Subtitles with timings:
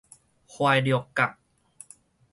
[0.47, 1.37] 懷六甲